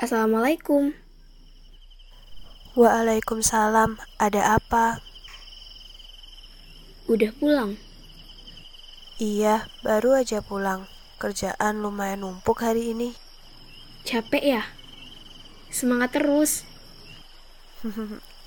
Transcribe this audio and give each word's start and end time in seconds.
Assalamualaikum. 0.00 0.96
Waalaikumsalam, 2.72 4.00
ada 4.16 4.56
apa? 4.56 5.04
Udah 7.12 7.28
pulang? 7.36 7.76
Iya, 9.20 9.68
baru 9.84 10.16
aja 10.16 10.40
pulang. 10.40 10.88
Kerjaan 11.20 11.84
lumayan 11.84 12.24
numpuk 12.24 12.64
hari 12.64 12.96
ini. 12.96 13.12
Capek 14.08 14.44
ya? 14.56 14.64
Semangat 15.68 16.16
terus. 16.16 16.64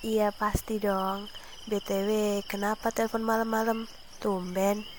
iya, 0.01 0.33
pasti 0.33 0.81
dong. 0.81 1.29
BTW, 1.69 2.41
kenapa 2.49 2.89
telepon 2.89 3.21
malam-malam? 3.21 3.85
Tumben. 4.17 4.96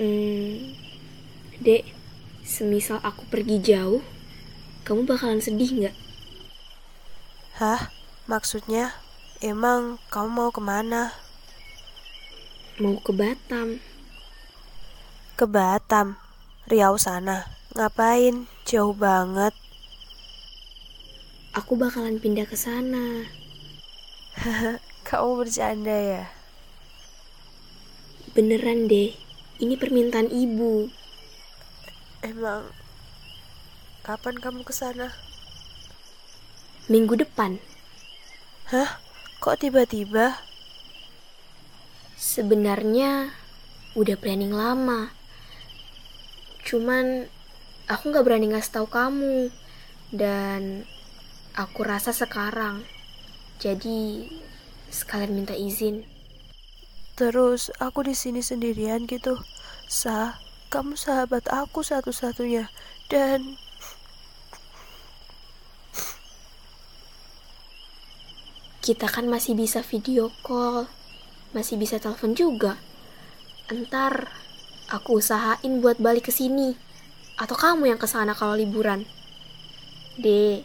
Hmm, 0.00 0.72
Dek, 1.60 1.84
semisal 2.40 3.04
aku 3.04 3.28
pergi 3.28 3.60
jauh, 3.60 4.00
kamu 4.88 5.04
bakalan 5.04 5.44
sedih 5.44 5.68
nggak? 5.76 5.96
Hah? 7.60 7.92
Maksudnya? 8.24 8.96
Emang 9.44 10.00
kamu 10.08 10.28
mau 10.32 10.48
ke 10.48 10.64
mana? 10.64 11.12
Mau 12.80 12.96
ke 12.96 13.12
Batam. 13.12 13.76
Ke 15.36 15.44
Batam? 15.44 16.16
Riau 16.64 16.96
sana? 16.96 17.52
Ngapain? 17.76 18.48
Jauh 18.64 18.96
banget. 18.96 19.52
Aku 21.52 21.76
bakalan 21.76 22.16
pindah 22.16 22.48
ke 22.48 22.56
sana. 22.56 23.28
Kamu 25.04 25.44
bercanda 25.44 25.92
ya? 25.92 26.24
Beneran 28.32 28.88
deh, 28.88 29.12
ini 29.60 29.76
permintaan 29.76 30.32
ibu. 30.32 30.88
Emang 32.24 32.64
kapan 34.00 34.40
kamu 34.40 34.64
ke 34.64 34.72
sana? 34.72 35.12
Minggu 36.88 37.20
depan. 37.20 37.60
Hah? 38.72 38.96
Kok 39.44 39.60
tiba-tiba? 39.60 40.40
Sebenarnya 42.16 43.36
udah 43.92 44.16
planning 44.16 44.52
lama. 44.52 45.12
Cuman 46.64 47.28
aku 47.84 48.16
gak 48.16 48.24
berani 48.24 48.56
ngasih 48.56 48.80
tahu 48.80 48.88
kamu. 48.88 49.52
Dan 50.08 50.88
aku 51.52 51.84
rasa 51.84 52.16
sekarang. 52.16 52.88
Jadi 53.60 54.24
sekalian 54.88 55.36
minta 55.36 55.52
izin. 55.52 56.19
Terus 57.20 57.68
aku 57.76 58.00
di 58.00 58.16
sini 58.16 58.40
sendirian 58.40 59.04
gitu. 59.04 59.36
Sa, 59.84 60.40
kamu 60.72 60.96
sahabat 60.96 61.52
aku 61.52 61.84
satu-satunya. 61.84 62.72
Dan 63.12 63.60
kita 68.80 69.04
kan 69.04 69.28
masih 69.28 69.52
bisa 69.52 69.84
video 69.84 70.32
call, 70.40 70.88
masih 71.52 71.76
bisa 71.76 72.00
telepon 72.00 72.32
juga. 72.32 72.80
Entar 73.68 74.32
aku 74.88 75.20
usahain 75.20 75.84
buat 75.84 76.00
balik 76.00 76.32
ke 76.32 76.32
sini. 76.32 76.72
Atau 77.36 77.60
kamu 77.60 77.92
yang 77.92 78.00
ke 78.00 78.08
sana 78.08 78.32
kalau 78.32 78.56
liburan. 78.56 79.04
Dek, 80.16 80.64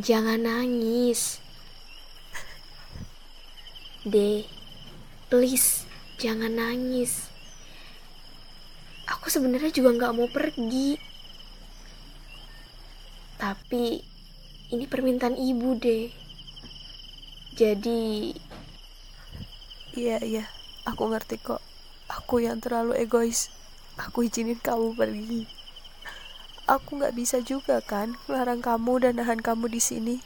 jangan 0.00 0.48
nangis. 0.48 1.44
Dek, 4.08 4.48
please 5.28 5.89
jangan 6.20 6.52
nangis. 6.52 7.32
Aku 9.08 9.32
sebenarnya 9.32 9.72
juga 9.72 9.96
nggak 9.96 10.14
mau 10.20 10.28
pergi. 10.28 11.00
Tapi 13.40 14.04
ini 14.68 14.84
permintaan 14.84 15.40
ibu 15.40 15.72
deh. 15.80 16.12
Jadi 17.56 18.36
iya 19.96 20.20
iya, 20.20 20.44
aku 20.84 21.08
ngerti 21.08 21.40
kok. 21.40 21.64
Aku 22.12 22.44
yang 22.44 22.60
terlalu 22.60 23.00
egois. 23.00 23.48
Aku 23.96 24.28
izinin 24.28 24.60
kamu 24.60 24.92
pergi. 24.92 25.48
Aku 26.68 27.00
nggak 27.00 27.16
bisa 27.16 27.40
juga 27.40 27.80
kan 27.80 28.14
melarang 28.28 28.60
kamu 28.60 29.08
dan 29.08 29.16
nahan 29.16 29.40
kamu 29.40 29.72
di 29.72 29.80
sini. 29.80 30.16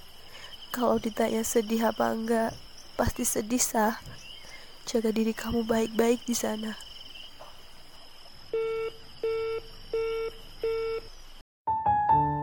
Kalau 0.75 0.99
ditanya 0.99 1.47
sedih 1.47 1.95
apa 1.95 2.11
enggak, 2.11 2.51
pasti 2.99 3.23
sedih 3.23 3.63
sah. 3.63 4.03
Jaga 4.85 5.17
diri 5.17 5.33
kamu 5.33 5.65
baik-baik 5.65 6.21
di 6.29 6.37
sana. 6.37 6.77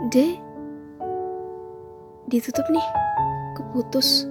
D, 0.09 0.41
ditutup 2.27 2.65
nih, 2.73 2.87
keputus. 3.53 4.25